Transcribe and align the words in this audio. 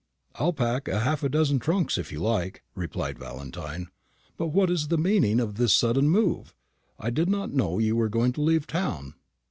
"I'll 0.33 0.51
pack 0.51 0.87
half 0.87 1.21
a 1.21 1.29
dozen 1.29 1.59
trunks 1.59 1.95
if 1.95 2.11
you 2.11 2.19
like," 2.21 2.63
replied 2.73 3.19
Valentine. 3.19 3.89
"But 4.35 4.47
what 4.47 4.71
is 4.71 4.87
the 4.87 4.97
meaning 4.97 5.39
of 5.39 5.57
this 5.57 5.73
sudden 5.73 6.09
move? 6.09 6.55
I 6.97 7.11
did 7.11 7.29
not 7.29 7.53
know 7.53 7.77
you 7.77 7.95
were 7.95 8.09
going 8.09 8.33
to 8.33 8.41
leave 8.41 8.65
town." 8.65 9.13